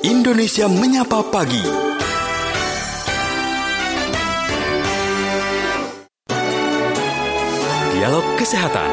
Indonesia 0.00 0.64
Menyapa 0.64 1.20
Pagi. 1.28 1.60
Dialog 7.92 8.26
Kesehatan. 8.40 8.88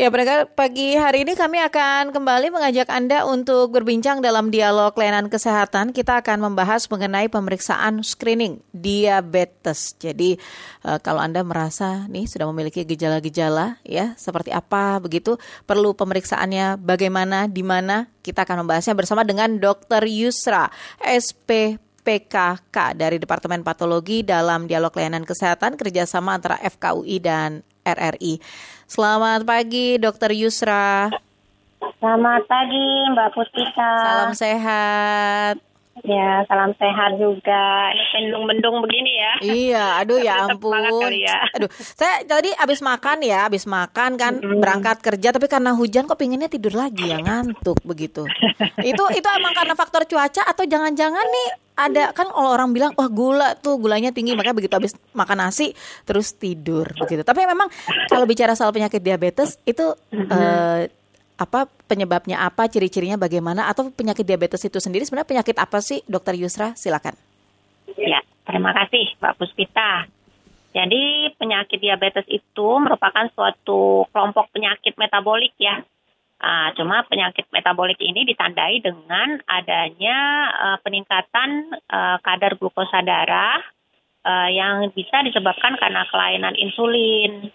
Ya, 0.00 0.08
pada 0.08 0.48
pagi 0.48 0.96
hari 0.96 1.28
ini 1.28 1.36
kami 1.36 1.60
akan 1.60 2.16
kembali 2.16 2.48
mengajak 2.48 2.88
Anda 2.88 3.28
untuk 3.28 3.76
berbincang 3.76 4.24
dalam 4.24 4.48
dialog 4.48 4.96
layanan 4.96 5.28
kesehatan. 5.28 5.92
Kita 5.92 6.24
akan 6.24 6.40
membahas 6.40 6.88
mengenai 6.88 7.28
pemeriksaan 7.28 8.00
screening 8.00 8.64
diabetes. 8.72 9.92
Jadi, 10.00 10.40
eh, 10.88 10.98
kalau 11.04 11.20
Anda 11.20 11.44
merasa 11.44 12.08
nih 12.08 12.24
sudah 12.24 12.48
memiliki 12.48 12.88
gejala-gejala 12.88 13.76
ya, 13.84 14.16
seperti 14.16 14.48
apa 14.48 15.04
begitu, 15.04 15.36
perlu 15.68 15.92
pemeriksaannya 15.92 16.80
bagaimana, 16.80 17.44
di 17.44 17.60
mana, 17.60 18.08
kita 18.24 18.48
akan 18.48 18.64
membahasnya 18.64 18.96
bersama 18.96 19.20
dengan 19.20 19.60
Dr. 19.60 20.00
Yusra, 20.08 20.72
SP 21.04 21.76
PKK 22.00 22.96
dari 22.96 23.20
Departemen 23.20 23.60
Patologi 23.60 24.24
dalam 24.24 24.64
Dialog 24.64 24.96
Layanan 24.96 25.28
Kesehatan 25.28 25.76
kerjasama 25.76 26.40
antara 26.40 26.56
FKUI 26.56 27.20
dan 27.20 27.60
RRI. 27.84 28.42
Selamat 28.90 29.46
pagi, 29.46 29.96
Dokter 29.96 30.34
Yusra. 30.34 31.10
Selamat 32.00 32.42
pagi, 32.48 32.88
Mbak 33.12 33.28
Putika. 33.32 33.92
Salam 34.04 34.32
sehat. 34.36 35.54
Ya, 36.00 36.40
salam 36.48 36.72
sehat 36.80 37.20
juga. 37.20 37.92
Ini 37.92 38.32
mendung-mendung 38.32 38.80
begini 38.80 39.12
ya. 39.20 39.32
Iya, 39.44 39.84
aduh 40.00 40.16
ya 40.16 40.48
ampun. 40.48 40.80
ya. 41.12 41.44
Aduh, 41.56 41.68
saya 41.76 42.24
tadi 42.24 42.48
habis 42.56 42.80
makan 42.80 43.20
ya, 43.20 43.44
habis 43.44 43.68
makan 43.68 44.16
kan 44.16 44.40
mm-hmm. 44.40 44.60
berangkat 44.64 44.96
kerja 45.04 45.28
tapi 45.36 45.44
karena 45.50 45.76
hujan 45.76 46.08
kok 46.08 46.16
pinginnya 46.16 46.48
tidur 46.48 46.72
lagi 46.72 47.04
ya, 47.04 47.20
ngantuk 47.20 47.84
begitu. 47.84 48.24
itu 48.80 49.04
itu 49.12 49.28
emang 49.28 49.52
karena 49.52 49.76
faktor 49.76 50.08
cuaca 50.08 50.40
atau 50.48 50.64
jangan-jangan 50.64 51.26
nih 51.26 51.48
ada 51.88 52.04
kan 52.12 52.28
kalau 52.28 52.50
orang 52.52 52.74
bilang 52.76 52.92
wah 52.98 53.08
gula 53.08 53.56
tuh 53.56 53.80
gulanya 53.80 54.12
tinggi 54.12 54.36
makanya 54.36 54.56
begitu 54.60 54.74
habis 54.76 54.92
makan 55.16 55.48
nasi 55.48 55.72
terus 56.04 56.36
tidur 56.36 56.84
begitu. 56.98 57.24
Tapi 57.24 57.46
memang 57.46 57.72
kalau 58.10 58.28
bicara 58.28 58.52
soal 58.52 58.74
penyakit 58.74 59.00
diabetes 59.00 59.56
itu 59.64 59.96
uh, 60.12 60.80
apa 61.40 61.64
penyebabnya 61.88 62.44
apa, 62.44 62.68
ciri-cirinya 62.68 63.16
bagaimana 63.16 63.72
atau 63.72 63.88
penyakit 63.88 64.28
diabetes 64.28 64.60
itu 64.60 64.76
sendiri 64.76 65.08
sebenarnya 65.08 65.40
penyakit 65.40 65.56
apa 65.56 65.80
sih, 65.80 66.04
Dokter 66.04 66.36
Yusra? 66.36 66.76
Silakan. 66.76 67.16
Ya, 67.96 68.20
terima 68.44 68.76
kasih 68.76 69.16
Mbak 69.16 69.40
Puspita. 69.40 70.04
Jadi 70.70 71.32
penyakit 71.34 71.82
diabetes 71.82 72.28
itu 72.30 72.68
merupakan 72.78 73.26
suatu 73.34 74.06
kelompok 74.12 74.52
penyakit 74.54 74.94
metabolik 75.00 75.56
ya. 75.58 75.82
Uh, 76.40 76.72
cuma 76.72 77.04
penyakit 77.04 77.44
metabolik 77.52 78.00
ini 78.00 78.24
ditandai 78.24 78.80
dengan 78.80 79.36
adanya 79.44 80.18
uh, 80.56 80.78
peningkatan 80.80 81.68
uh, 81.92 82.16
kadar 82.24 82.56
glukosa 82.56 83.04
darah 83.04 83.60
uh, 84.24 84.48
yang 84.48 84.88
bisa 84.96 85.20
disebabkan 85.20 85.76
karena 85.76 86.08
kelainan 86.08 86.56
insulin. 86.56 87.52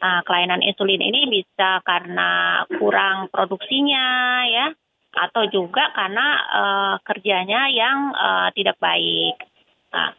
Nah, 0.00 0.24
kelainan 0.24 0.64
insulin 0.64 1.04
ini 1.04 1.28
bisa 1.28 1.84
karena 1.84 2.64
kurang 2.80 3.28
produksinya 3.28 4.42
ya, 4.48 4.66
atau 5.12 5.46
juga 5.52 5.92
karena 5.92 6.26
uh, 6.50 6.94
kerjanya 7.04 7.68
yang 7.68 8.16
uh, 8.16 8.48
tidak 8.56 8.80
baik. 8.80 9.36
Nah, 9.92 10.16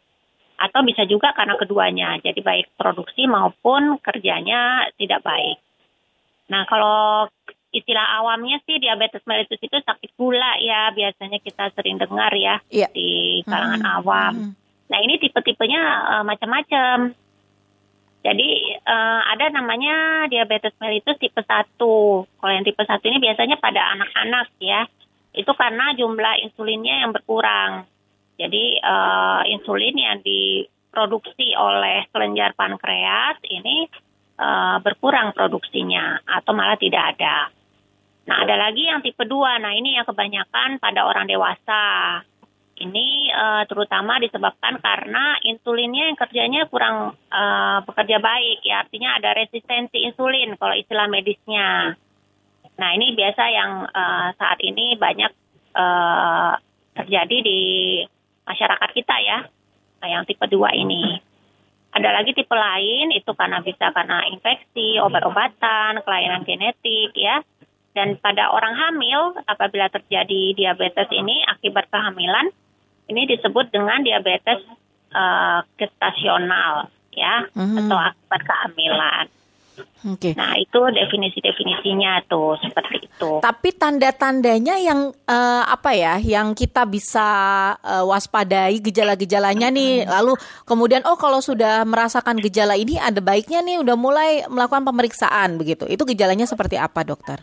atau 0.62 0.86
bisa 0.86 1.04
juga 1.10 1.34
karena 1.34 1.58
keduanya, 1.58 2.22
jadi 2.22 2.40
baik 2.40 2.78
produksi 2.78 3.26
maupun 3.26 3.98
kerjanya 4.00 4.88
tidak 4.96 5.26
baik. 5.26 5.58
Nah, 6.48 6.64
kalau 6.70 7.28
istilah 7.74 8.22
awamnya 8.22 8.62
sih 8.70 8.78
diabetes 8.78 9.26
mellitus 9.26 9.58
itu 9.58 9.74
sakit 9.82 10.14
gula 10.14 10.62
ya 10.62 10.94
biasanya 10.94 11.42
kita 11.42 11.74
sering 11.74 11.98
dengar 11.98 12.30
ya 12.38 12.62
yeah. 12.70 12.88
di 12.94 13.42
kalangan 13.50 13.82
hmm. 13.82 13.96
awam. 13.98 14.34
Hmm. 14.38 14.52
Nah 14.94 15.00
ini 15.02 15.18
tipe-tipenya 15.18 15.82
uh, 15.82 16.24
macam-macam. 16.24 17.18
Jadi 18.24 18.50
uh, 18.88 19.22
ada 19.36 19.52
namanya 19.52 20.30
diabetes 20.30 20.72
mellitus 20.78 21.18
tipe 21.18 21.42
1. 21.42 21.76
Kalau 21.76 22.54
yang 22.54 22.64
tipe 22.64 22.80
1 22.80 23.02
ini 23.10 23.18
biasanya 23.20 23.58
pada 23.58 23.82
anak-anak 23.98 24.48
ya. 24.62 24.86
Itu 25.34 25.52
karena 25.58 25.98
jumlah 25.98 26.46
insulinnya 26.46 27.04
yang 27.04 27.12
berkurang. 27.12 27.90
Jadi 28.38 28.78
uh, 28.86 29.42
insulin 29.50 29.98
yang 29.98 30.22
diproduksi 30.22 31.58
oleh 31.58 32.06
kelenjar 32.14 32.54
pankreas 32.54 33.42
ini 33.50 33.90
uh, 34.38 34.78
berkurang 34.80 35.34
produksinya 35.34 36.22
atau 36.22 36.54
malah 36.54 36.78
tidak 36.78 37.18
ada. 37.18 37.50
Nah, 38.24 38.48
ada 38.48 38.56
lagi 38.56 38.88
yang 38.88 39.04
tipe 39.04 39.24
2. 39.28 39.60
Nah, 39.60 39.74
ini 39.76 40.00
yang 40.00 40.08
kebanyakan 40.08 40.80
pada 40.80 41.04
orang 41.04 41.28
dewasa. 41.28 41.84
Ini 42.74 43.30
uh, 43.30 43.64
terutama 43.70 44.18
disebabkan 44.18 44.82
karena 44.82 45.38
insulinnya 45.46 46.10
yang 46.10 46.18
kerjanya 46.18 46.62
kurang 46.72 47.14
uh, 47.30 47.80
bekerja 47.86 48.18
baik, 48.18 48.66
ya 48.66 48.82
artinya 48.82 49.14
ada 49.14 49.38
resistensi 49.38 50.02
insulin 50.02 50.58
kalau 50.58 50.74
istilah 50.74 51.06
medisnya. 51.06 51.94
Nah, 52.74 52.90
ini 52.98 53.14
biasa 53.14 53.44
yang 53.54 53.72
uh, 53.86 54.34
saat 54.34 54.58
ini 54.66 54.98
banyak 54.98 55.32
uh, 55.78 56.58
terjadi 56.98 57.38
di 57.46 57.62
masyarakat 58.50 58.90
kita 58.90 59.16
ya, 59.22 59.40
yang 60.10 60.26
tipe 60.26 60.44
2 60.44 60.74
ini. 60.74 61.22
Ada 61.94 62.10
lagi 62.10 62.34
tipe 62.34 62.58
lain 62.58 63.14
itu 63.14 63.38
karena 63.38 63.62
bisa 63.62 63.94
karena 63.94 64.26
infeksi, 64.34 64.98
obat-obatan, 64.98 66.02
kelainan 66.02 66.42
genetik 66.42 67.14
ya 67.14 67.46
dan 67.94 68.18
pada 68.18 68.50
orang 68.50 68.74
hamil, 68.74 69.38
apabila 69.46 69.86
terjadi 69.94 70.58
diabetes 70.58 71.10
ini 71.14 71.46
akibat 71.46 71.86
kehamilan, 71.94 72.50
ini 73.10 73.30
disebut 73.30 73.70
dengan 73.70 74.02
diabetes 74.02 74.66
uh, 75.14 75.62
gestasional, 75.78 76.90
ya, 77.14 77.46
mm-hmm. 77.54 77.78
atau 77.86 77.98
akibat 77.98 78.42
kehamilan. 78.50 79.26
Okay. 80.04 80.36
Nah 80.36 80.54
itu 80.60 80.78
definisi-definisinya 80.78 82.28
tuh 82.30 82.60
seperti 82.62 83.08
itu. 83.10 83.42
Tapi 83.42 83.70
tanda-tandanya 83.74 84.76
yang 84.78 85.10
uh, 85.10 85.64
apa 85.66 85.96
ya, 85.96 86.20
yang 86.20 86.54
kita 86.54 86.84
bisa 86.86 87.26
uh, 87.80 88.04
waspadai 88.06 88.78
gejala-gejalanya 88.84 89.72
nih. 89.74 90.06
Lalu 90.06 90.38
kemudian 90.68 91.02
oh 91.08 91.18
kalau 91.18 91.40
sudah 91.40 91.88
merasakan 91.88 92.38
gejala 92.44 92.78
ini 92.78 93.00
ada 93.00 93.18
baiknya 93.24 93.64
nih 93.64 93.82
udah 93.82 93.96
mulai 93.98 94.32
melakukan 94.46 94.84
pemeriksaan 94.86 95.58
begitu. 95.58 95.88
Itu 95.90 96.06
gejalanya 96.06 96.46
seperti 96.46 96.78
apa 96.78 97.02
dokter? 97.02 97.42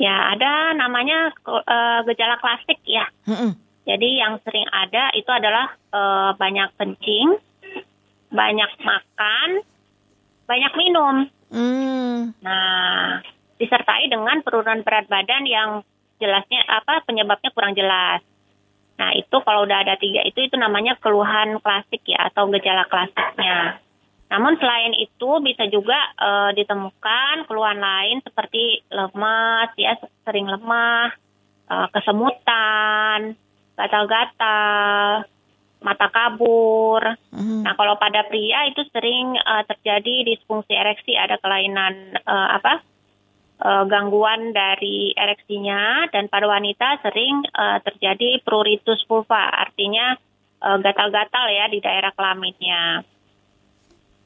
Ya, 0.00 0.32
ada 0.32 0.72
namanya 0.72 1.32
uh, 1.44 2.00
gejala 2.08 2.40
klasik 2.40 2.80
ya. 2.88 3.04
Mm 3.28 3.36
-mm. 3.36 3.50
Jadi 3.82 4.08
yang 4.14 4.38
sering 4.46 4.66
ada 4.70 5.10
itu 5.12 5.28
adalah 5.28 5.74
uh, 5.90 6.30
banyak 6.38 6.70
kencing, 6.78 7.34
banyak 8.30 8.70
makan, 8.80 9.48
banyak 10.46 10.72
minum. 10.78 11.16
Mm. 11.50 12.32
Nah, 12.40 13.20
disertai 13.58 14.06
dengan 14.08 14.40
penurunan 14.46 14.86
berat 14.86 15.10
badan 15.10 15.44
yang 15.44 15.70
jelasnya 16.22 16.62
apa 16.70 17.02
penyebabnya 17.04 17.50
kurang 17.50 17.74
jelas. 17.74 18.22
Nah, 19.02 19.10
itu 19.18 19.36
kalau 19.42 19.66
udah 19.66 19.82
ada 19.82 19.98
tiga 19.98 20.22
itu 20.22 20.46
itu 20.46 20.54
namanya 20.54 20.94
keluhan 21.02 21.58
klasik 21.58 22.06
ya 22.06 22.30
atau 22.30 22.46
gejala 22.54 22.86
klasiknya. 22.86 23.82
Namun 24.32 24.56
selain 24.56 24.96
itu 24.96 25.30
bisa 25.44 25.68
juga 25.68 26.08
uh, 26.16 26.56
ditemukan 26.56 27.44
keluhan 27.44 27.76
lain 27.76 28.24
seperti 28.24 28.80
lemas, 28.88 29.68
ya 29.76 29.92
sering 30.24 30.48
lemah, 30.48 31.12
uh, 31.68 31.86
kesemutan, 31.92 33.36
gatal-gatal, 33.76 35.28
mata 35.84 36.08
kabur. 36.08 37.04
Mm. 37.28 37.60
Nah 37.60 37.76
kalau 37.76 38.00
pada 38.00 38.24
pria 38.24 38.72
itu 38.72 38.80
sering 38.88 39.36
uh, 39.36 39.68
terjadi 39.68 40.24
disfungsi 40.24 40.72
ereksi, 40.72 41.12
ada 41.12 41.36
kelainan 41.36 42.16
uh, 42.24 42.56
apa? 42.56 42.80
Gangguan 43.62 44.50
dari 44.50 45.14
ereksinya 45.14 46.10
dan 46.10 46.26
pada 46.26 46.50
wanita 46.50 46.98
sering 46.98 47.46
uh, 47.54 47.78
terjadi 47.86 48.42
pruritus 48.42 49.06
vulva, 49.06 49.54
artinya 49.54 50.18
gatal-gatal 50.58 51.46
uh, 51.46 51.54
ya 51.54 51.70
di 51.70 51.78
daerah 51.78 52.10
kelaminnya. 52.10 53.06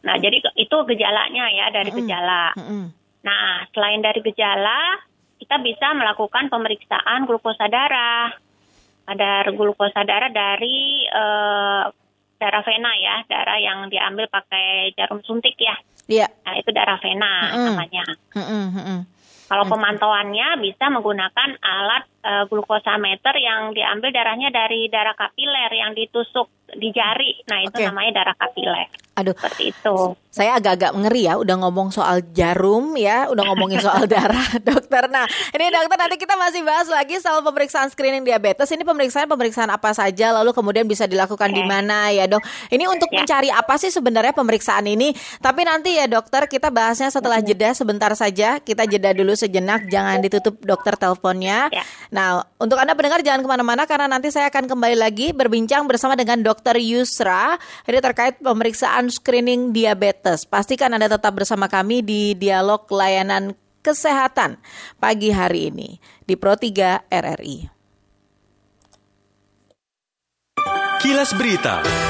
Nah, 0.06 0.16
jadi 0.22 0.38
itu 0.54 0.76
gejalanya 0.86 1.44
ya 1.50 1.66
dari 1.74 1.90
mm 1.90 1.96
-hmm. 1.98 2.06
gejala. 2.06 2.44
Mm 2.54 2.64
-hmm. 2.64 2.84
Nah, 3.26 3.66
selain 3.74 4.00
dari 4.06 4.20
gejala, 4.22 5.02
kita 5.42 5.58
bisa 5.58 5.90
melakukan 5.98 6.46
pemeriksaan 6.46 7.26
glukosa 7.26 7.66
darah. 7.66 8.30
Ada 9.10 9.50
glukosa 9.50 10.06
darah 10.06 10.30
dari 10.30 11.10
uh, 11.10 11.90
darah 12.38 12.62
vena 12.62 12.92
ya, 13.02 13.16
darah 13.26 13.58
yang 13.58 13.90
diambil 13.90 14.30
pakai 14.30 14.94
jarum 14.94 15.18
suntik 15.26 15.58
ya. 15.58 15.74
Iya. 16.06 16.30
Yeah. 16.30 16.30
Nah, 16.46 16.54
itu 16.54 16.70
darah 16.70 17.02
vena 17.02 17.34
mm 17.34 17.50
-hmm. 17.50 17.66
namanya. 17.66 18.04
Mm 18.38 18.46
-hmm. 18.46 18.98
Kalau 19.46 19.62
pemantauannya 19.70 20.58
bisa 20.58 20.90
menggunakan 20.90 21.50
alat 21.62 22.04
uh, 22.26 22.44
glukosameter 22.50 23.30
yang 23.38 23.70
diambil 23.78 24.10
darahnya 24.10 24.50
dari 24.50 24.90
darah 24.90 25.14
kapiler 25.14 25.70
yang 25.70 25.94
ditusuk 25.94 26.50
di 26.76 26.88
jari. 26.92 27.42
Nah, 27.48 27.58
itu 27.64 27.76
okay. 27.76 27.88
namanya 27.88 28.22
darah 28.22 28.36
kapiler. 28.36 28.88
Aduh, 29.16 29.32
seperti 29.32 29.72
itu. 29.72 29.96
Saya 30.28 30.60
agak-agak 30.60 30.92
ngeri 30.92 31.24
ya, 31.24 31.40
udah 31.40 31.56
ngomong 31.64 31.88
soal 31.88 32.20
jarum 32.36 32.92
ya, 33.00 33.32
udah 33.32 33.48
ngomongin 33.48 33.80
soal 33.80 34.04
darah, 34.12 34.44
dokter. 34.60 35.08
Nah, 35.08 35.24
ini 35.56 35.72
dokter 35.72 35.96
nanti 35.96 36.20
kita 36.20 36.36
masih 36.36 36.60
bahas 36.60 36.84
lagi 36.92 37.16
soal 37.24 37.40
pemeriksaan 37.40 37.88
screening 37.88 38.28
diabetes. 38.28 38.68
Ini 38.68 38.84
pemeriksaan 38.84 39.24
pemeriksaan 39.24 39.72
apa 39.72 39.96
saja, 39.96 40.36
lalu 40.36 40.52
kemudian 40.52 40.84
bisa 40.84 41.08
dilakukan 41.08 41.48
okay. 41.48 41.56
di 41.56 41.64
mana 41.64 42.12
ya 42.12 42.28
dok? 42.28 42.44
Ini 42.68 42.84
untuk 42.92 43.08
ya. 43.08 43.24
mencari 43.24 43.48
apa 43.48 43.80
sih 43.80 43.88
sebenarnya 43.88 44.36
pemeriksaan 44.36 44.84
ini? 44.84 45.16
Tapi 45.40 45.64
nanti 45.64 45.96
ya 45.96 46.04
dokter 46.04 46.44
kita 46.44 46.68
bahasnya 46.68 47.08
setelah 47.08 47.40
jeda 47.40 47.72
sebentar 47.72 48.12
saja. 48.12 48.60
Kita 48.60 48.84
jeda 48.84 49.16
dulu 49.16 49.32
sejenak, 49.32 49.88
jangan 49.88 50.20
ditutup 50.20 50.60
dokter 50.60 50.92
teleponnya. 51.00 51.72
Ya. 51.72 51.88
Nah, 52.12 52.44
untuk 52.60 52.76
anda 52.76 52.92
pendengar 52.92 53.24
jangan 53.24 53.40
ke 53.40 53.48
mana-mana 53.48 53.88
karena 53.88 54.12
nanti 54.12 54.28
saya 54.28 54.52
akan 54.52 54.68
kembali 54.68 54.96
lagi 55.00 55.32
berbincang 55.32 55.88
bersama 55.88 56.12
dengan 56.12 56.44
dokter 56.44 56.65
Yusra. 56.74 57.54
Ini 57.86 58.02
terkait 58.02 58.42
pemeriksaan 58.42 59.06
screening 59.06 59.70
diabetes. 59.70 60.42
Pastikan 60.42 60.90
Anda 60.90 61.06
tetap 61.06 61.38
bersama 61.38 61.70
kami 61.70 62.02
di 62.02 62.34
dialog 62.34 62.82
layanan 62.90 63.54
kesehatan 63.86 64.58
pagi 64.98 65.30
hari 65.30 65.70
ini 65.70 66.02
di 66.26 66.34
Pro 66.34 66.58
3 66.58 67.06
RRI. 67.06 67.70
Kilas 70.98 71.30
Berita. 71.38 72.05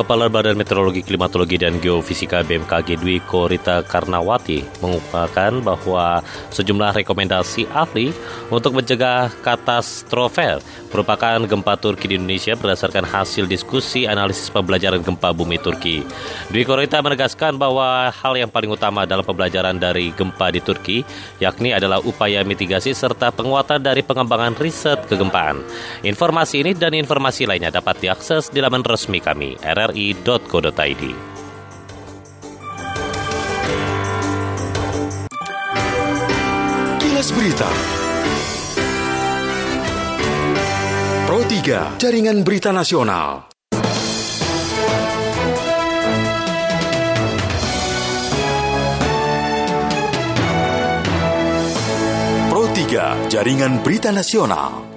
Kepala 0.00 0.32
Badan 0.32 0.56
Meteorologi, 0.56 1.04
Klimatologi, 1.04 1.60
dan 1.60 1.76
Geofisika 1.76 2.40
BMKG 2.40 2.96
Dwi 3.04 3.20
Korita 3.20 3.84
Karnawati 3.84 4.64
mengungkapkan 4.80 5.60
bahwa 5.60 6.24
sejumlah 6.48 7.04
rekomendasi 7.04 7.68
ahli 7.68 8.08
untuk 8.48 8.80
mencegah 8.80 9.28
katastrofe 9.44 10.64
merupakan 10.88 11.44
gempa 11.44 11.76
Turki 11.76 12.08
di 12.08 12.16
Indonesia 12.16 12.56
berdasarkan 12.56 13.04
hasil 13.04 13.44
diskusi 13.44 14.08
analisis 14.08 14.48
pembelajaran 14.48 15.04
gempa 15.04 15.36
bumi 15.36 15.60
Turki. 15.60 16.00
Dwi 16.48 16.64
Korita 16.64 17.04
menegaskan 17.04 17.60
bahwa 17.60 18.08
hal 18.08 18.40
yang 18.40 18.48
paling 18.48 18.72
utama 18.72 19.04
dalam 19.04 19.20
pembelajaran 19.20 19.76
dari 19.76 20.16
gempa 20.16 20.48
di 20.48 20.64
Turki 20.64 21.04
yakni 21.44 21.76
adalah 21.76 22.00
upaya 22.00 22.40
mitigasi 22.40 22.96
serta 22.96 23.36
penguatan 23.36 23.84
dari 23.84 24.00
pengembangan 24.00 24.56
riset 24.56 25.04
kegempaan. 25.12 25.60
Informasi 26.08 26.64
ini 26.64 26.72
dan 26.72 26.96
informasi 26.96 27.44
lainnya 27.44 27.68
dapat 27.68 28.00
diakses 28.00 28.48
di 28.48 28.64
laman 28.64 28.80
resmi 28.80 29.20
kami 29.20 29.60
rri.co.id. 29.90 31.04
Kilas 36.98 37.28
Berita. 37.34 37.70
Pro 41.26 41.42
3 41.42 41.98
Jaringan 41.98 42.42
Berita 42.46 42.70
Nasional. 42.70 43.50
Pro 52.50 52.64
3 52.70 53.30
Jaringan 53.30 53.82
Berita 53.82 54.10
Nasional 54.10 54.89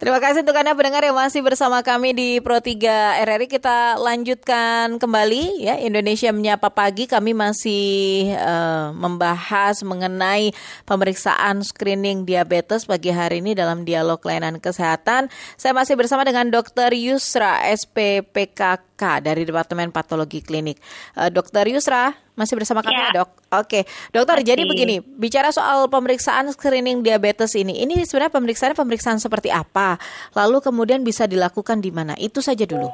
Terima 0.00 0.16
kasih 0.16 0.48
untuk 0.48 0.56
Anda 0.56 0.72
pendengar 0.72 1.04
yang 1.04 1.12
masih 1.12 1.44
bersama 1.44 1.84
kami 1.84 2.16
di 2.16 2.40
Pro 2.40 2.56
3 2.56 3.20
RRI. 3.20 3.52
Kita 3.52 4.00
lanjutkan 4.00 4.96
kembali 4.96 5.60
ya 5.60 5.76
Indonesia 5.76 6.32
menyapa 6.32 6.72
pagi. 6.72 7.04
Kami 7.04 7.36
masih 7.36 8.32
uh, 8.32 8.96
membahas 8.96 9.84
mengenai 9.84 10.56
pemeriksaan 10.88 11.60
screening 11.60 12.24
diabetes 12.24 12.88
pagi 12.88 13.12
hari 13.12 13.44
ini 13.44 13.52
dalam 13.52 13.84
dialog 13.84 14.16
layanan 14.24 14.56
kesehatan. 14.56 15.28
Saya 15.60 15.76
masih 15.76 16.00
bersama 16.00 16.24
dengan 16.24 16.48
Dr. 16.48 16.96
Yusra 16.96 17.60
SPPKK 17.68 18.89
dari 19.24 19.48
Departemen 19.48 19.88
Patologi 19.88 20.44
Klinik. 20.44 20.76
Uh, 21.16 21.32
Dr. 21.32 21.64
Yusra, 21.72 22.12
masih 22.36 22.60
bersama 22.60 22.84
kami 22.84 23.00
ya, 23.00 23.24
dok. 23.24 23.30
Oke, 23.56 23.88
dokter. 24.12 24.40
Masih. 24.40 24.48
Jadi 24.52 24.62
begini, 24.68 24.96
bicara 25.00 25.48
soal 25.48 25.88
pemeriksaan 25.88 26.52
screening 26.52 27.00
diabetes 27.00 27.56
ini, 27.56 27.80
ini 27.80 28.04
sebenarnya 28.04 28.36
pemeriksaan 28.36 28.76
pemeriksaan 28.76 29.18
seperti 29.18 29.48
apa? 29.48 29.96
Lalu 30.36 30.60
kemudian 30.60 31.00
bisa 31.00 31.24
dilakukan 31.24 31.80
di 31.80 31.88
mana? 31.88 32.12
Itu 32.20 32.44
saja 32.44 32.68
dulu. 32.68 32.88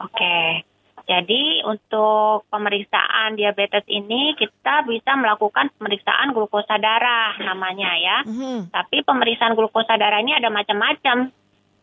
Oke. 0.00 0.64
Jadi 1.06 1.62
untuk 1.62 2.50
pemeriksaan 2.50 3.38
diabetes 3.38 3.86
ini 3.86 4.34
kita 4.34 4.82
bisa 4.90 5.14
melakukan 5.14 5.70
pemeriksaan 5.78 6.34
glukosa 6.34 6.82
darah 6.82 7.38
namanya 7.38 7.94
ya. 7.94 8.18
Mm-hmm. 8.26 8.74
Tapi 8.74 9.06
pemeriksaan 9.06 9.54
glukosa 9.54 9.94
darah 9.94 10.18
ini 10.18 10.34
ada 10.34 10.50
macam-macam. 10.50 11.30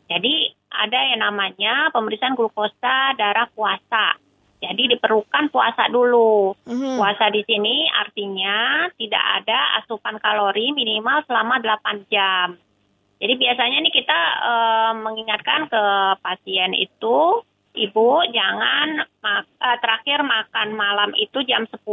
Jadi 0.08 0.52
ada 0.74 1.00
yang 1.14 1.22
namanya 1.22 1.94
pemeriksaan 1.94 2.36
glukosa 2.36 3.16
darah 3.16 3.48
puasa. 3.54 4.18
Jadi 4.64 4.96
diperlukan 4.96 5.52
puasa 5.52 5.92
dulu. 5.92 6.56
Mm-hmm. 6.64 6.96
Puasa 6.96 7.28
di 7.30 7.44
sini 7.44 7.84
artinya 7.92 8.88
tidak 8.96 9.24
ada 9.44 9.84
asupan 9.84 10.18
kalori 10.24 10.72
minimal 10.72 11.20
selama 11.28 11.60
8 11.60 12.08
jam. 12.08 12.56
Jadi 13.20 13.34
biasanya 13.40 13.78
nih 13.84 13.94
kita 13.94 14.20
uh, 14.44 14.92
mengingatkan 15.00 15.68
ke 15.68 15.84
pasien 16.24 16.76
itu, 16.76 17.44
ibu 17.76 18.10
jangan 18.32 19.08
mak 19.24 19.48
uh, 19.60 19.78
terakhir 19.84 20.24
makan 20.24 20.76
malam 20.76 21.12
itu 21.20 21.44
jam 21.44 21.68
10. 21.68 21.84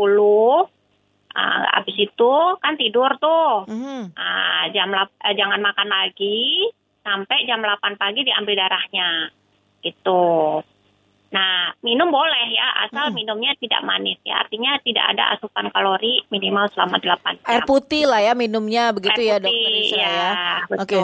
Uh, 1.31 1.63
habis 1.75 1.95
itu 1.95 2.33
kan 2.63 2.75
tidur 2.79 3.11
tuh. 3.19 3.67
Mm-hmm. 3.67 4.15
Uh, 4.15 4.65
jam 4.75 4.95
uh, 4.95 5.35
jangan 5.35 5.59
makan 5.59 5.91
lagi 5.91 6.71
sampai 7.01 7.49
jam 7.49 7.61
8 7.61 8.01
pagi 8.01 8.21
diambil 8.25 8.55
darahnya. 8.57 9.33
Gitu. 9.81 10.25
Nah, 11.31 11.71
minum 11.87 12.11
boleh 12.11 12.51
ya, 12.51 12.91
asal 12.91 13.07
hmm. 13.11 13.23
minumnya 13.23 13.55
tidak 13.55 13.87
manis 13.87 14.19
ya. 14.27 14.43
Artinya 14.43 14.83
tidak 14.83 15.15
ada 15.15 15.39
asupan 15.39 15.71
kalori 15.71 16.27
minimal 16.27 16.67
selama 16.75 16.99
8 16.99 17.39
jam. 17.39 17.47
Air 17.47 17.63
putih 17.71 18.11
lah 18.11 18.19
ya 18.19 18.35
minumnya 18.35 18.91
begitu 18.91 19.23
Air 19.23 19.31
ya 19.31 19.37
dokter 19.39 19.71
Isra 19.71 20.03
ya. 20.03 20.11
ya. 20.11 20.51
Betul. 20.67 20.83
Okay. 20.83 21.03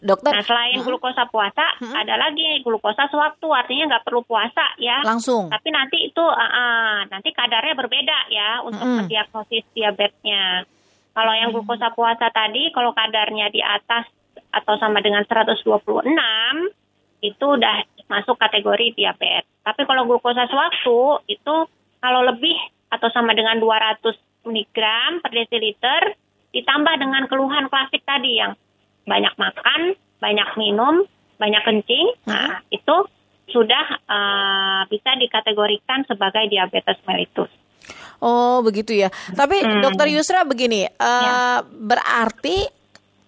Dokter. 0.00 0.32
Nah, 0.32 0.44
selain 0.46 0.78
hmm. 0.80 0.86
glukosa 0.88 1.28
puasa, 1.28 1.66
hmm. 1.84 1.92
ada 1.92 2.14
lagi 2.16 2.64
glukosa 2.64 3.12
sewaktu, 3.12 3.48
artinya 3.52 3.84
nggak 3.92 4.04
perlu 4.08 4.24
puasa 4.24 4.64
ya. 4.80 5.04
Langsung. 5.04 5.52
Tapi 5.52 5.68
nanti 5.68 6.08
itu 6.08 6.24
uh, 6.24 6.40
uh, 6.40 7.04
nanti 7.12 7.28
kadarnya 7.36 7.76
berbeda 7.76 8.18
ya 8.32 8.64
untuk 8.64 8.88
hmm. 8.88 9.04
mendiagnosis 9.04 9.68
diabetesnya. 9.76 10.64
Kalau 11.12 11.32
yang 11.36 11.52
hmm. 11.52 11.60
glukosa 11.60 11.92
puasa 11.92 12.32
tadi, 12.32 12.72
kalau 12.72 12.96
kadarnya 12.96 13.52
di 13.52 13.60
atas 13.60 14.08
atau 14.56 14.80
sama 14.80 15.04
dengan 15.04 15.20
126, 15.28 15.60
itu 17.20 17.44
udah 17.44 17.76
masuk 18.08 18.40
kategori 18.40 18.96
diabetes. 18.96 19.44
Tapi 19.60 19.82
kalau 19.84 20.08
glukosa 20.08 20.48
sewaktu 20.48 21.26
itu 21.28 21.56
kalau 22.00 22.20
lebih 22.24 22.56
atau 22.88 23.10
sama 23.10 23.34
dengan 23.34 23.58
200 23.58 24.00
mg 24.46 24.78
per 25.20 25.32
desiliter 25.34 26.02
ditambah 26.54 26.94
dengan 27.02 27.26
keluhan 27.26 27.66
klasik 27.68 28.00
tadi 28.06 28.40
yang 28.40 28.54
banyak 29.04 29.34
makan, 29.36 29.98
banyak 30.22 30.48
minum, 30.56 31.04
banyak 31.36 31.62
kencing, 31.66 32.06
hmm. 32.24 32.30
nah 32.30 32.62
itu 32.72 32.96
sudah 33.50 33.86
uh, 34.08 34.82
bisa 34.90 35.14
dikategorikan 35.18 36.02
sebagai 36.08 36.50
diabetes 36.50 36.98
mellitus. 37.06 37.50
Oh 38.18 38.64
begitu 38.64 38.96
ya. 38.96 39.12
Tapi 39.36 39.60
hmm. 39.62 39.82
Dokter 39.84 40.08
Yusra 40.08 40.42
begini, 40.48 40.88
uh, 40.88 40.96
ya. 40.98 41.32
berarti 41.68 42.75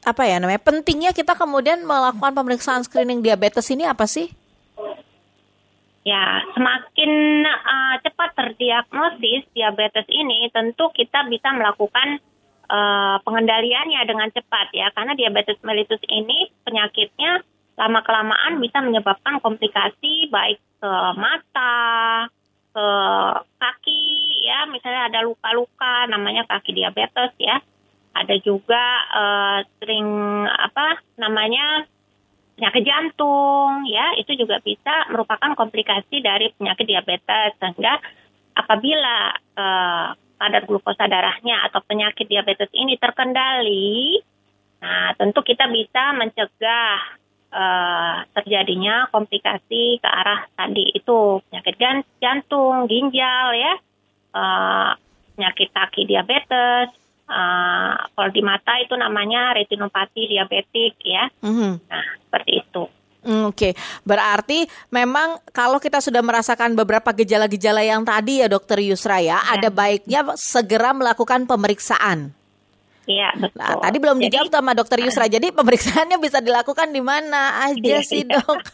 apa 0.08 0.24
ya 0.24 0.40
namanya 0.40 0.64
pentingnya 0.64 1.12
kita 1.12 1.36
kemudian 1.36 1.84
melakukan 1.84 2.32
pemeriksaan 2.32 2.80
screening 2.80 3.20
diabetes 3.20 3.68
ini 3.68 3.84
apa 3.84 4.08
sih? 4.08 4.32
Ya, 6.08 6.40
semakin 6.56 7.44
uh, 7.44 8.00
cepat 8.00 8.32
terdiagnosis 8.32 9.44
diabetes 9.52 10.08
ini, 10.08 10.48
tentu 10.48 10.88
kita 10.96 11.28
bisa 11.28 11.52
melakukan 11.52 12.16
uh, 12.72 13.20
pengendaliannya 13.20 14.00
dengan 14.08 14.32
cepat 14.32 14.72
ya, 14.72 14.88
karena 14.96 15.12
diabetes 15.12 15.60
mellitus 15.60 16.00
ini 16.08 16.48
penyakitnya 16.64 17.44
lama 17.76 18.00
kelamaan 18.00 18.56
bisa 18.56 18.80
menyebabkan 18.80 19.36
komplikasi 19.44 20.32
baik 20.32 20.56
ke 20.80 20.92
mata, 21.20 22.26
ke 22.72 22.86
kaki 23.60 24.02
ya, 24.48 24.64
misalnya 24.64 25.12
ada 25.12 25.20
luka-luka 25.28 26.08
namanya 26.08 26.48
kaki 26.48 26.72
diabetes 26.72 27.36
ya. 27.36 27.60
Ada 28.24 28.36
juga 28.42 28.84
uh, 29.14 29.58
sering 29.78 30.08
apa 30.48 30.98
namanya 31.18 31.86
penyakit 32.58 32.82
jantung 32.82 33.86
ya. 33.86 34.18
Itu 34.18 34.34
juga 34.34 34.58
bisa 34.62 35.10
merupakan 35.14 35.54
komplikasi 35.54 36.18
dari 36.18 36.50
penyakit 36.58 36.86
diabetes 36.86 37.54
sehingga 37.62 38.02
apabila 38.58 39.38
uh, 39.54 40.08
kadar 40.38 40.62
glukosa 40.66 41.06
darahnya 41.06 41.66
atau 41.66 41.82
penyakit 41.82 42.30
diabetes 42.30 42.70
ini 42.70 42.94
terkendali 42.94 44.22
nah 44.78 45.10
tentu 45.18 45.42
kita 45.42 45.66
bisa 45.66 46.14
mencegah 46.14 47.18
uh, 47.50 48.22
terjadinya 48.30 49.10
komplikasi 49.10 49.98
ke 49.98 50.08
arah 50.08 50.46
tadi 50.54 50.94
itu. 50.94 51.42
Penyakit 51.50 51.74
jantung 52.22 52.86
ginjal 52.86 53.58
ya. 53.58 53.74
Uh, 54.30 54.92
penyakit 55.34 55.72
kaki 55.72 56.06
diabetes 56.06 56.92
Uh, 57.28 57.92
kalau 58.16 58.32
di 58.32 58.40
mata 58.40 58.80
itu 58.80 58.96
namanya 58.96 59.52
retinopati 59.52 60.32
diabetik 60.32 60.96
ya. 61.04 61.28
Mhm. 61.44 61.70
Nah, 61.84 62.06
seperti 62.24 62.52
itu. 62.64 62.84
Hmm, 63.18 63.52
Oke, 63.52 63.76
berarti 64.02 64.64
memang 64.88 65.36
kalau 65.52 65.76
kita 65.76 66.00
sudah 66.00 66.24
merasakan 66.24 66.72
beberapa 66.72 67.12
gejala-gejala 67.12 67.84
yang 67.84 68.00
tadi 68.00 68.40
ya 68.40 68.48
Dokter 68.48 68.80
Yusra 68.80 69.20
ya, 69.20 69.44
ada 69.44 69.68
baiknya 69.68 70.24
segera 70.38 70.96
melakukan 70.96 71.44
pemeriksaan. 71.44 72.32
Iya, 73.04 73.32
betul. 73.40 73.56
Nah, 73.60 73.80
tadi 73.80 73.96
belum 73.98 74.16
Jadi- 74.20 74.24
dijawab 74.28 74.48
sama 74.52 74.72
Dokter 74.72 74.98
Yusra. 75.00 75.24
Jadi 75.36 75.48
pemeriksaannya 75.52 76.16
bisa 76.16 76.38
dilakukan 76.40 76.88
di 76.88 77.00
mana 77.00 77.64
aja 77.64 77.80
Iya, 77.80 78.00
sih, 78.04 78.20
iya. 78.24 78.36
Dok? 78.36 78.56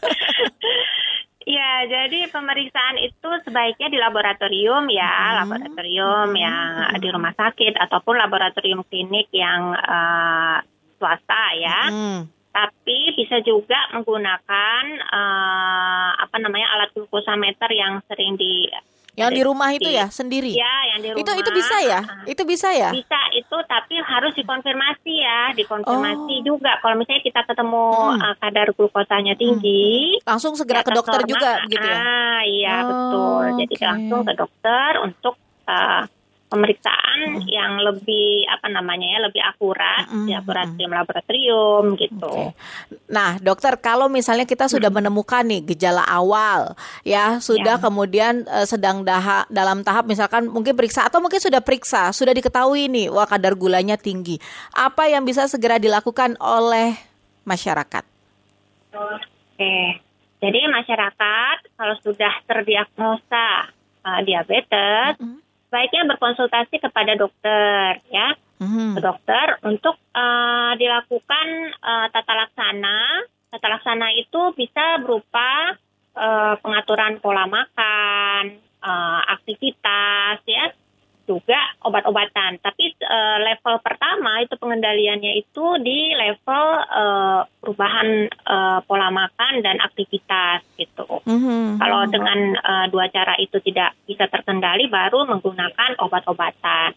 Iya, 1.65 1.89
jadi 1.89 2.29
pemeriksaan 2.29 3.01
itu 3.01 3.29
sebaiknya 3.41 3.89
di 3.89 3.97
laboratorium 3.97 4.85
ya, 4.85 5.09
Hmm. 5.09 5.37
laboratorium 5.41 6.29
yang 6.37 6.93
di 7.01 7.09
rumah 7.09 7.33
sakit 7.33 7.73
ataupun 7.73 8.21
laboratorium 8.21 8.85
klinik 8.85 9.33
yang 9.33 9.73
eh, 9.73 10.57
swasta 11.01 11.43
ya. 11.57 11.79
Hmm. 11.89 12.21
Tapi 12.53 13.17
bisa 13.17 13.41
juga 13.41 13.81
menggunakan 13.97 14.83
eh, 15.09 16.09
apa 16.21 16.37
namanya 16.37 16.69
alat 16.77 16.93
glukosameter 16.93 17.73
yang 17.73 17.97
sering 18.05 18.37
di 18.37 18.69
Yang 19.15 19.31
di 19.31 19.41
rumah 19.41 19.69
itu 19.71 19.89
ya 19.89 20.05
sendiri. 20.07 20.51
Ya, 20.51 20.75
yang 20.91 20.99
di 20.99 21.07
rumah. 21.09 21.21
Itu 21.23 21.31
itu 21.33 21.51
bisa 21.51 21.75
ya? 21.81 22.01
Ah, 22.01 22.23
Itu 22.25 22.43
bisa 22.43 22.67
ya? 22.69 22.89
Bisa 22.91 23.19
itu 23.31 23.57
tapi 23.65 23.95
harus 23.97 24.31
dikonfirmasi 24.33 25.13
ya, 25.17 25.41
dikonfirmasi 25.55 26.33
Oh. 26.35 26.43
juga. 26.45 26.71
Kalau 26.79 26.95
misalnya 26.95 27.23
kita 27.23 27.41
ketemu 27.43 27.85
Hmm. 28.11 28.19
eh, 28.21 28.35
kadar 28.37 28.67
glukosanya 28.71 29.33
tinggi, 29.35 30.19
Langsung 30.21 30.53
segera 30.53 30.81
di 30.81 30.87
ke 30.87 30.91
dokter 30.91 31.21
juga 31.23 31.51
gitu 31.65 31.79
ya. 31.81 31.97
Ah, 31.97 32.39
iya 32.43 32.75
Oh, 32.77 32.87
betul. 32.87 33.43
Jadi 33.61 33.73
oke. 33.73 33.85
langsung 33.85 34.21
ke 34.21 34.33
dokter 34.35 34.89
untuk 34.99 35.35
uh, 35.65 36.03
pemeriksaan 36.45 37.41
yang 37.49 37.81
lebih 37.81 38.45
apa 38.45 38.69
namanya 38.69 39.17
ya, 39.17 39.19
lebih 39.25 39.41
akurat 39.41 40.05
Mm-mm, 40.07 40.29
di 40.29 40.31
laboratorium-laboratorium 40.37 41.83
gitu. 41.97 42.53
Oke. 42.53 42.55
Nah, 43.09 43.41
dokter, 43.41 43.73
kalau 43.81 44.05
misalnya 44.07 44.45
kita 44.45 44.69
sudah 44.69 44.93
menemukan 44.93 45.41
nih 45.41 45.65
gejala 45.73 46.05
awal, 46.05 46.77
ya 47.01 47.41
sudah 47.41 47.77
Ya. 47.77 47.81
kemudian 47.81 48.45
eh, 48.45 48.65
sedang 48.69 49.01
daha, 49.01 49.49
dalam 49.49 49.81
tahap 49.81 50.05
misalkan 50.05 50.45
mungkin 50.47 50.77
periksa 50.77 51.09
atau 51.09 51.17
mungkin 51.17 51.41
sudah 51.41 51.65
periksa, 51.65 52.13
sudah 52.13 52.31
diketahui 52.31 52.87
nih, 52.93 53.07
wah 53.09 53.25
kadar 53.25 53.57
gulanya 53.57 53.97
tinggi. 53.97 54.37
Apa 54.71 55.09
yang 55.09 55.25
bisa 55.25 55.49
segera 55.49 55.81
dilakukan 55.81 56.37
oleh 56.37 56.93
masyarakat? 57.43 58.05
Oke. 58.93 59.75
Jadi 60.45 60.59
masyarakat 60.69 61.57
kalau 61.73 61.95
sudah 62.05 62.33
terdiagnosa 62.45 63.73
uh, 64.05 64.19
diabetes, 64.21 65.17
Mm-mm. 65.17 65.34
Baiknya 65.75 66.07
berkonsultasi 66.15 66.79
kepada 66.79 67.19
dokter 67.19 67.99
ya. 68.07 68.39
Ke 68.95 69.01
dokter 69.03 69.59
untuk 69.67 69.99
eh, 70.15 70.71
dilakukan 70.79 71.47
eh, 71.75 72.07
tata 72.07 72.33
laksana. 72.39 73.27
Tata 73.51 73.67
laksana 73.67 74.15
itu 74.15 74.55
bisa 74.55 75.03
berupa 75.03 75.75
eh, 76.15 76.55
pengaturan 76.63 77.19
pola 77.19 77.43
makan, 77.51 78.55
eh, 78.63 79.21
aktivitas, 79.35 80.39
ya, 80.47 80.71
juga 81.25 81.57
obat-obatan. 81.83 82.61
Tapi 82.61 82.95
eh, 82.95 83.37
level 83.41 83.81
pertama 83.81 84.39
itu 84.41 84.55
pengendaliannya 84.55 85.41
itu 85.41 85.65
di 85.81 86.13
level 86.13 86.65
eh, 86.85 87.41
perubahan 87.61 88.07
eh, 88.29 88.79
pola 88.85 89.09
makan 89.09 89.65
dan 89.65 89.81
aktivitas 89.81 90.63
gitu. 90.77 91.21
Mhm. 91.25 91.81
Kalau 91.81 92.01
dengan 92.07 92.39
eh, 92.55 92.85
dua 92.93 93.09
cara 93.09 93.35
itu 93.41 93.57
tidak 93.61 93.97
bisa 94.05 94.29
terkendali, 94.29 94.87
baru 94.87 95.25
menggunakan 95.25 95.97
obat-obatan 95.99 96.93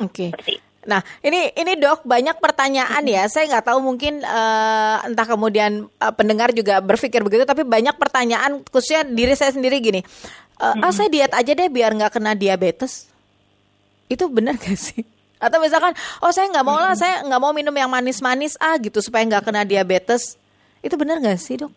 Oke. 0.00 0.32
itu. 0.32 0.60
Nah, 0.86 1.02
ini 1.18 1.50
ini 1.58 1.74
dok 1.76 2.06
banyak 2.06 2.38
pertanyaan 2.38 3.02
ya. 3.04 3.26
Saya 3.26 3.50
nggak 3.50 3.66
tahu 3.74 3.82
mungkin 3.82 4.22
eh, 4.22 4.96
entah 5.02 5.26
kemudian 5.26 5.90
eh, 5.90 6.12
pendengar 6.14 6.54
juga 6.54 6.78
berpikir 6.78 7.20
begitu, 7.26 7.42
tapi 7.42 7.66
banyak 7.66 7.98
pertanyaan 7.98 8.62
khususnya 8.70 9.02
diri 9.02 9.34
saya 9.34 9.50
sendiri 9.50 9.82
gini. 9.82 10.00
Eh, 10.56 10.74
Ah, 10.80 10.94
saya 10.94 11.10
diet 11.12 11.34
aja 11.34 11.52
deh 11.52 11.68
biar 11.68 11.92
nggak 11.92 12.16
kena 12.16 12.32
diabetes. 12.32 13.10
Itu 14.06 14.30
benar 14.30 14.58
gak 14.58 14.78
sih? 14.78 15.02
Atau 15.36 15.60
misalkan, 15.60 15.92
oh 16.24 16.32
saya 16.32 16.48
nggak 16.48 16.64
mau 16.64 16.80
lah, 16.80 16.96
saya 16.96 17.20
nggak 17.20 17.40
mau 17.42 17.52
minum 17.52 17.74
yang 17.76 17.92
manis-manis 17.92 18.56
ah 18.56 18.80
gitu 18.80 19.04
supaya 19.04 19.20
nggak 19.28 19.44
kena 19.44 19.68
diabetes. 19.68 20.40
Itu 20.80 20.96
benar 20.96 21.20
gak 21.20 21.36
sih 21.36 21.60
dok? 21.60 21.72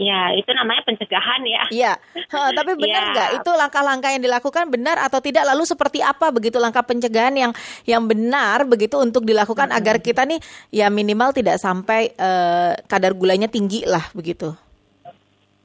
Ya, 0.00 0.32
itu 0.34 0.48
namanya 0.56 0.82
pencegahan 0.88 1.42
ya. 1.44 1.62
Iya, 1.68 1.92
tapi 2.30 2.74
benar 2.82 3.02
Iya. 3.02 3.12
nggak 3.12 3.28
itu 3.38 3.50
langkah-langkah 3.52 4.10
yang 4.10 4.22
dilakukan 4.24 4.64
benar 4.72 4.96
atau 4.98 5.20
tidak? 5.20 5.44
Lalu 5.46 5.62
seperti 5.68 6.00
apa 6.00 6.32
begitu 6.32 6.56
langkah 6.56 6.82
pencegahan 6.82 7.34
yang 7.36 7.52
yang 7.84 8.02
benar 8.08 8.64
begitu 8.64 8.98
untuk 8.98 9.22
dilakukan 9.22 9.68
agar 9.70 10.00
kita 10.00 10.24
nih 10.24 10.40
ya 10.72 10.88
minimal 10.88 11.30
tidak 11.36 11.60
sampai 11.60 12.14
eh, 12.14 12.72
kadar 12.88 13.12
gulanya 13.14 13.46
tinggi 13.52 13.84
lah 13.84 14.02
begitu. 14.16 14.54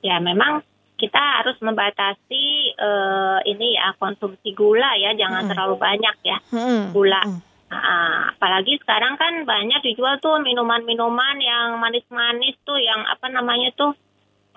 Ya, 0.04 0.20
memang 0.22 0.62
kita 0.98 1.22
harus 1.42 1.56
membatasi 1.62 2.46
eh, 2.74 3.40
ini 3.46 3.78
ya 3.78 3.94
konsumsi 3.96 4.52
gula 4.52 4.98
ya, 4.98 5.14
jangan 5.14 5.46
terlalu 5.46 5.78
banyak 5.78 6.16
ya 6.22 6.38
Hmm. 6.50 6.92
gula. 6.92 7.22
Hmm. 7.22 7.40
Nah, 7.68 8.32
apalagi 8.32 8.80
sekarang 8.80 9.16
kan 9.16 9.44
banyak 9.44 9.84
dijual 9.84 10.18
tuh 10.18 10.40
minuman-minuman 10.40 11.36
yang 11.38 11.76
manis-manis 11.78 12.56
tuh, 12.64 12.80
yang 12.80 13.04
apa 13.06 13.28
namanya 13.28 13.70
tuh 13.74 13.92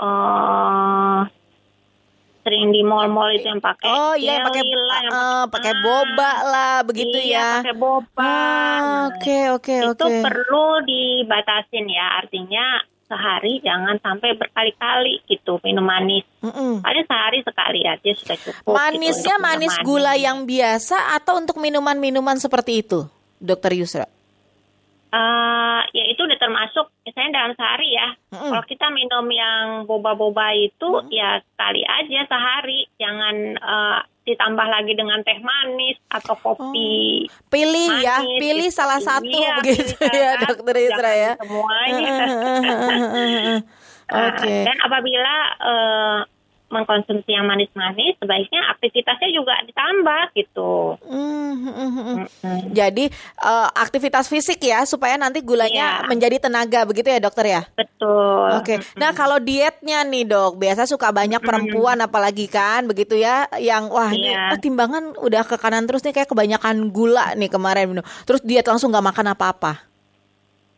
eh 0.00 1.22
sering 2.40 2.72
di 2.72 2.80
mall-mall 2.80 3.28
itu 3.30 3.44
yang 3.44 3.60
pakai 3.60 3.84
Oh 3.84 4.14
iya 4.16 4.40
pakai 4.40 4.64
eh, 4.64 5.44
pakai 5.44 5.72
boba 5.84 6.32
lah 6.48 6.76
begitu 6.82 7.12
iya, 7.20 7.36
ya. 7.36 7.48
pakai 7.60 7.76
boba. 7.76 8.24
Ah, 8.24 8.78
Nah, 8.80 9.02
Oke 9.12 9.38
oke 9.52 9.74
itu 9.76 9.92
oke. 9.92 10.22
perlu 10.24 10.66
dibatasin 10.82 11.84
ya, 11.84 12.06
artinya 12.16 12.80
sehari 13.10 13.58
jangan 13.66 13.98
sampai 13.98 14.38
berkali-kali 14.38 15.26
gitu 15.26 15.58
minum 15.66 15.82
manis. 15.82 16.22
Mm-mm. 16.46 16.78
Paling 16.78 17.06
sehari 17.10 17.42
sekali 17.42 17.80
aja 17.82 18.10
sudah 18.14 18.36
cukup. 18.38 18.70
Manisnya 18.70 19.34
gitu 19.34 19.42
untuk 19.42 19.42
minum 19.42 19.48
manis 19.50 19.74
manis. 19.74 19.86
gula 19.90 20.14
yang 20.14 20.38
biasa 20.46 20.96
atau 21.18 21.34
untuk 21.42 21.56
minuman-minuman 21.58 22.38
seperti 22.38 22.86
itu, 22.86 23.10
Dokter 23.42 23.74
Yusra? 23.74 24.06
Eh, 25.10 25.80
ya 25.90 26.04
itu 26.06 26.22
udah 26.22 26.38
termasuk 26.38 26.86
misalnya 27.02 27.42
dalam 27.42 27.52
sehari 27.58 27.88
ya. 27.98 28.08
Mm-mm. 28.30 28.50
Kalau 28.54 28.64
kita 28.70 28.86
minum 28.94 29.26
yang 29.34 29.82
boba-boba 29.82 30.54
itu 30.54 31.02
ya 31.10 31.42
sekali 31.42 31.82
aja 31.82 32.30
sehari, 32.30 32.86
jangan 32.94 33.36
eh, 33.58 33.98
ditambah 34.22 34.66
lagi 34.70 34.94
dengan 34.94 35.18
teh 35.26 35.42
manis 35.42 35.98
atau 36.14 36.38
kopi. 36.38 37.26
Pilih 37.50 37.90
ya, 37.98 38.22
manis, 38.22 38.38
pilih 38.38 38.68
gitu. 38.70 38.78
salah 38.78 39.02
satu 39.02 39.26
Iya, 39.26 39.54
begitu 39.58 39.98
pilih 39.98 40.22
ya, 40.22 40.32
satu, 40.38 40.44
Dokter 40.46 40.76
Yusra 40.78 41.12
ya. 41.18 41.32
Semuanya. 41.42 42.14
Oke. 44.30 44.46
Nah, 44.46 44.66
Dan 44.70 44.78
apabila 44.78 45.34
eh, 45.58 46.18
mengkonsumsi 46.70 47.28
yang 47.28 47.44
manis-manis, 47.44 48.14
sebaiknya 48.16 48.62
aktivitasnya 48.70 49.28
juga 49.28 49.58
ditambah 49.66 50.22
gitu. 50.32 50.96
Hmm, 51.02 51.54
hmm, 51.58 51.90
hmm, 51.90 52.16
hmm. 52.40 52.58
Jadi 52.70 53.04
eh, 53.42 53.68
aktivitas 53.74 54.26
fisik 54.26 54.62
ya 54.62 54.86
supaya 54.86 55.18
nanti 55.18 55.42
gulanya 55.42 55.68
Iya. 55.70 56.08
menjadi 56.08 56.36
tenaga 56.40 56.86
begitu 56.86 57.10
ya 57.10 57.18
dokter 57.18 57.46
ya. 57.46 57.62
Betul. 57.74 58.48
Oke. 58.56 58.78
Nah 58.94 59.10
kalau 59.10 59.36
dietnya 59.36 60.06
nih 60.06 60.24
dok, 60.24 60.56
biasa 60.56 60.86
suka 60.86 61.10
banyak 61.10 61.42
perempuan 61.42 61.98
apalagi 61.98 62.46
kan 62.46 62.86
begitu 62.86 63.18
ya, 63.18 63.50
yang 63.58 63.90
wah 63.90 64.08
ini 64.08 64.30
Iya. 64.30 64.54
ah, 64.54 64.58
timbangan 64.58 65.18
udah 65.18 65.42
ke 65.42 65.58
kanan 65.58 65.90
terus 65.90 66.06
nih 66.06 66.14
kayak 66.14 66.30
kebanyakan 66.30 66.88
gula 66.88 67.34
nih 67.34 67.50
kemarin 67.50 67.90
minum. 67.90 68.06
Terus 68.22 68.40
diet 68.40 68.64
langsung 68.64 68.94
nggak 68.94 69.06
makan 69.10 69.34
apa-apa. 69.34 69.89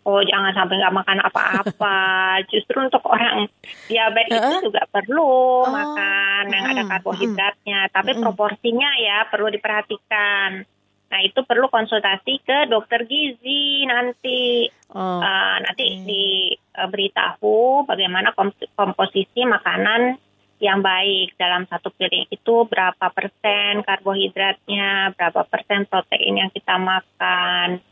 Oh, 0.02 0.18
jangan 0.18 0.50
sampai 0.50 0.82
nggak 0.82 0.96
makan 0.98 1.18
apa-apa. 1.22 1.98
Justru 2.52 2.82
untuk 2.82 3.06
orang 3.06 3.46
diabetes 3.86 4.34
Heeh. 4.34 4.58
itu 4.58 4.66
juga 4.70 4.82
perlu 4.90 5.62
Oh, 5.62 5.70
makan 5.70 6.50
yang 6.50 6.64
ada 6.74 6.82
karbohidratnya, 6.90 7.86
tapi 7.94 8.18
mm-mm. 8.18 8.22
proporsinya 8.26 8.90
ya 8.98 9.30
perlu 9.30 9.46
diperhatikan. 9.54 10.66
Nah, 11.12 11.20
itu 11.20 11.44
perlu 11.44 11.68
konsultasi 11.68 12.40
ke 12.42 12.66
dokter 12.66 13.04
gizi 13.06 13.86
nanti. 13.86 14.66
Oh. 14.90 15.20
Eh, 15.22 15.56
nanti 15.62 15.84
oke. 15.86 16.04
diberitahu 16.08 17.86
bagaimana 17.86 18.34
kom- 18.34 18.56
komposisi 18.74 19.44
makanan 19.46 20.18
yang 20.62 20.78
baik 20.78 21.34
dalam 21.36 21.66
satu 21.66 21.90
piring 21.90 22.30
itu 22.30 22.54
berapa 22.70 23.10
persen 23.10 23.82
karbohidratnya, 23.82 25.10
berapa 25.18 25.42
persen 25.50 25.90
protein 25.90 26.38
yang 26.38 26.50
kita 26.54 26.78
makan, 26.78 27.82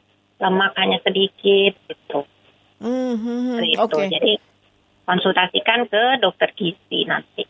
lemak 0.41 0.73
hanya 0.81 0.99
sedikit 1.05 1.77
gitu. 1.87 2.25
Hmm, 2.81 3.15
hmm, 3.15 3.21
hmm. 3.21 3.59
Seperti 3.61 3.77
Oke. 3.77 3.93
itu. 3.93 3.99
Jadi 4.17 4.33
konsultasikan 5.05 5.81
ke 5.87 6.03
dokter 6.25 6.49
gizi 6.57 7.05
nanti. 7.05 7.45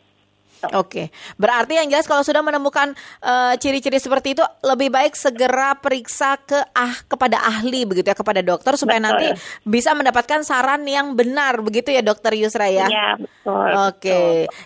Gitu. 0.69 0.77
Oke, 0.77 1.09
berarti 1.41 1.81
yang 1.81 1.89
jelas 1.89 2.05
kalau 2.05 2.21
sudah 2.21 2.45
menemukan 2.45 2.93
uh, 3.25 3.53
ciri-ciri 3.57 3.97
seperti 3.97 4.37
itu 4.37 4.43
lebih 4.61 4.93
baik 4.93 5.17
segera 5.17 5.73
periksa 5.77 6.37
ke 6.37 6.59
ah 6.77 6.93
kepada 7.09 7.41
ahli 7.41 7.89
begitu 7.89 8.13
ya 8.13 8.17
kepada 8.17 8.45
dokter 8.45 8.77
supaya 8.77 9.01
Betul. 9.01 9.07
nanti 9.09 9.27
bisa 9.65 9.97
mendapatkan 9.97 10.45
saran 10.45 10.85
yang 10.85 11.17
benar 11.17 11.59
begitu 11.65 11.89
ya 11.89 12.05
dokter 12.05 12.37
Yusra 12.37 12.69
ya. 12.69 12.85
Iya 12.85 13.09
betul. 13.17 13.69
Oke, 13.89 14.21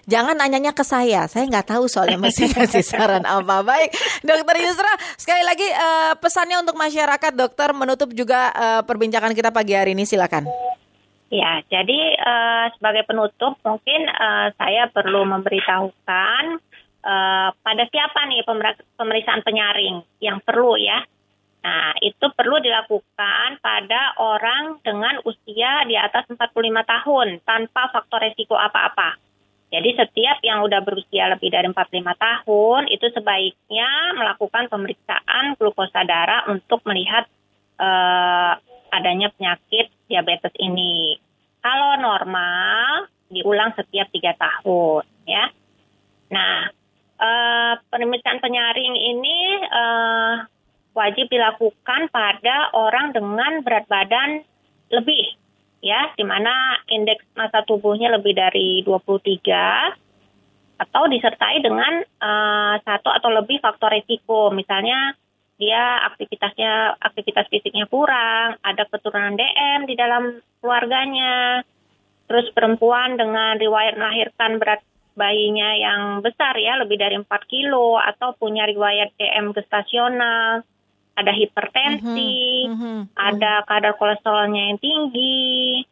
jangan 0.10 0.36
nanyanya 0.36 0.76
ke 0.76 0.84
saya, 0.84 1.32
saya 1.32 1.48
nggak 1.48 1.72
tahu 1.72 1.88
soalnya 1.88 2.20
mesti 2.20 2.52
kasih 2.56 2.84
saran 2.84 3.24
apa. 3.24 3.64
Baik, 3.64 3.96
dokter 4.22 4.56
Yusra 4.60 4.94
sekali 5.16 5.44
lagi 5.48 5.68
uh, 5.72 6.14
pesannya 6.20 6.60
untuk 6.60 6.76
masyarakat 6.76 7.32
dokter 7.32 7.72
menutup 7.72 8.12
juga 8.12 8.52
uh, 8.52 8.82
perbincangan 8.84 9.32
kita 9.32 9.50
pagi 9.56 9.74
hari 9.78 9.96
ini 9.96 10.04
silakan. 10.04 10.48
Ya, 11.36 11.60
jadi 11.68 12.00
uh, 12.16 12.66
sebagai 12.80 13.04
penutup 13.12 13.60
mungkin 13.68 14.08
uh, 14.08 14.56
saya 14.56 14.88
perlu 14.88 15.28
memberitahukan 15.28 16.44
uh, 17.04 17.50
pada 17.52 17.84
siapa 17.92 18.24
nih 18.32 18.48
pemeriksaan 18.96 19.44
penyaring 19.44 20.00
yang 20.24 20.40
perlu 20.40 20.80
ya. 20.80 21.04
Nah, 21.66 21.92
itu 22.00 22.30
perlu 22.32 22.62
dilakukan 22.64 23.60
pada 23.60 24.16
orang 24.22 24.80
dengan 24.86 25.20
usia 25.28 25.84
di 25.90 26.00
atas 26.00 26.24
45 26.32 26.56
tahun 26.88 27.28
tanpa 27.44 27.92
faktor 27.92 28.22
resiko 28.24 28.56
apa-apa. 28.56 29.20
Jadi 29.74 29.98
setiap 29.98 30.40
yang 30.46 30.64
udah 30.64 30.80
berusia 30.86 31.28
lebih 31.36 31.52
dari 31.52 31.68
45 31.68 32.00
tahun 32.16 32.82
itu 32.96 33.12
sebaiknya 33.12 34.16
melakukan 34.16 34.72
pemeriksaan 34.72 35.60
glukosa 35.60 36.06
darah 36.08 36.48
untuk 36.48 36.80
melihat 36.86 37.28
uh, 37.82 38.56
adanya 38.94 39.34
penyakit 39.36 39.92
diabetes 40.08 40.54
ini. 40.62 41.25
Kalau 41.66 41.98
normal 41.98 43.10
diulang 43.34 43.74
setiap 43.74 44.06
tiga 44.14 44.38
tahun, 44.38 45.02
ya. 45.26 45.50
Nah, 46.30 46.70
uh, 47.18 47.74
pemeriksaan 47.90 48.38
penyaring 48.38 48.94
ini 48.94 49.66
uh, 49.66 50.46
wajib 50.94 51.26
dilakukan 51.34 52.14
pada 52.14 52.70
orang 52.78 53.18
dengan 53.18 53.66
berat 53.66 53.90
badan 53.90 54.46
lebih, 54.94 55.42
ya, 55.82 56.14
di 56.14 56.22
mana 56.22 56.78
indeks 56.86 57.26
massa 57.34 57.66
tubuhnya 57.66 58.14
lebih 58.14 58.38
dari 58.38 58.86
23 58.86 60.86
atau 60.86 61.04
disertai 61.10 61.66
dengan 61.66 62.06
uh, 62.22 62.78
satu 62.86 63.10
atau 63.10 63.42
lebih 63.42 63.58
faktor 63.58 63.90
risiko, 63.90 64.54
misalnya 64.54 65.18
dia 65.56 66.04
aktivitasnya 66.12 67.00
aktivitas 67.00 67.48
fisiknya 67.48 67.88
kurang, 67.88 68.60
ada 68.60 68.84
keturunan 68.92 69.40
DM 69.40 69.88
di 69.88 69.96
dalam 69.96 70.44
keluarganya, 70.60 71.64
terus 72.28 72.52
perempuan 72.52 73.16
dengan 73.16 73.56
riwayat 73.56 73.96
melahirkan 73.96 74.60
berat 74.60 74.84
bayinya 75.16 75.72
yang 75.80 76.02
besar 76.20 76.60
ya 76.60 76.76
lebih 76.76 77.00
dari 77.00 77.16
4 77.16 77.28
kilo 77.48 77.96
atau 77.96 78.36
punya 78.36 78.68
riwayat 78.68 79.16
DM 79.16 79.56
gestasional, 79.56 80.60
ada 81.16 81.32
hipertensi, 81.32 82.68
mm 82.68 82.76
-hmm. 82.76 83.00
ada 83.16 83.64
kadar 83.64 83.96
kolesterolnya 83.96 84.76
yang 84.76 84.80
tinggi, 84.84 85.88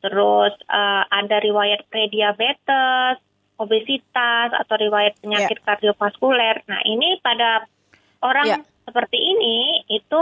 terus 0.00 0.56
uh, 0.72 1.04
ada 1.12 1.44
riwayat 1.44 1.84
prediabetes, 1.92 3.20
obesitas 3.60 4.48
atau 4.56 4.74
riwayat 4.80 5.12
penyakit 5.20 5.60
yeah. 5.60 5.66
kardiovaskuler. 5.68 6.64
Nah 6.64 6.80
ini 6.88 7.20
pada 7.20 7.68
orang 8.24 8.48
yeah 8.48 8.64
seperti 8.84 9.18
ini 9.18 9.84
itu 9.88 10.20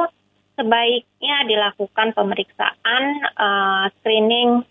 sebaiknya 0.57 1.37
dilakukan 1.49 2.15
pemeriksaan 2.15 3.05
uh, 3.37 3.85
screening 4.01 4.63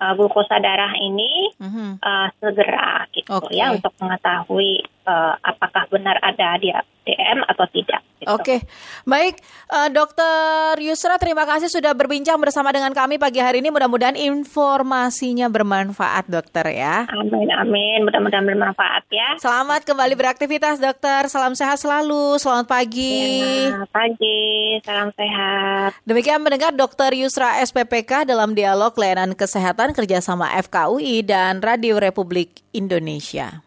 uh, 0.00 0.12
glukosa 0.16 0.60
darah 0.60 0.92
ini 0.96 1.52
mm-hmm. 1.56 1.90
uh, 2.00 2.28
segera 2.40 3.04
gitu 3.12 3.30
okay. 3.32 3.60
ya 3.60 3.72
untuk 3.72 3.92
mengetahui 4.00 4.84
uh, 5.04 5.34
apakah 5.44 5.88
benar 5.92 6.16
ada 6.20 6.56
dia 6.60 6.80
DM 7.06 7.44
atau 7.46 7.66
tidak. 7.70 8.02
Gitu. 8.26 8.34
Oke, 8.34 8.42
okay. 8.42 8.60
baik, 9.06 9.38
uh, 9.70 9.86
Dokter 9.86 10.82
Yusra, 10.82 11.14
terima 11.14 11.46
kasih 11.46 11.70
sudah 11.70 11.94
berbincang 11.94 12.34
bersama 12.42 12.74
dengan 12.74 12.90
kami 12.90 13.22
pagi 13.22 13.38
hari 13.38 13.62
ini. 13.62 13.70
Mudah-mudahan 13.70 14.18
informasinya 14.18 15.46
bermanfaat, 15.46 16.26
Dokter 16.26 16.74
ya. 16.74 17.06
Amin, 17.06 17.46
amin. 17.54 18.02
Mudah-mudahan 18.02 18.42
bermanfaat 18.42 19.06
ya. 19.14 19.38
Selamat 19.38 19.86
kembali 19.86 20.18
beraktivitas, 20.18 20.82
Dokter. 20.82 21.30
Salam 21.30 21.54
sehat 21.54 21.78
selalu. 21.78 22.42
Selamat 22.42 22.66
pagi. 22.66 23.46
Selamat 23.70 23.90
pagi, 23.94 24.42
salam 24.82 25.08
sehat. 25.14 25.90
Demikian 26.02 26.42
mendengar 26.42 26.74
Dokter 26.74 27.14
Yusra 27.14 27.62
SPPK 27.62 28.26
dalam 28.26 28.58
dialog 28.58 28.90
layanan 28.98 29.38
kesehatan 29.38 29.94
kerjasama 29.94 30.50
FKUI 30.66 31.22
dan 31.22 31.62
Radio 31.62 32.02
Republik 32.02 32.66
Indonesia. 32.74 33.65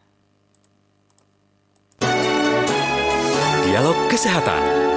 Dialog 3.69 4.09
Kesehatan. 4.09 4.88